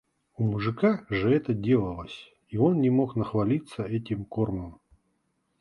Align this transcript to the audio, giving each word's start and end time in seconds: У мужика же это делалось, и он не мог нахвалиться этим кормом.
У 0.35 0.41
мужика 0.45 1.05
же 1.11 1.29
это 1.31 1.53
делалось, 1.53 2.33
и 2.49 2.57
он 2.57 2.81
не 2.81 2.89
мог 2.89 3.15
нахвалиться 3.15 3.83
этим 3.83 4.25
кормом. 4.25 4.81